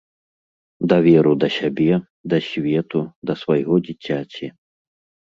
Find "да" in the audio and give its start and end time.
1.43-1.49, 2.33-2.37, 3.31-3.37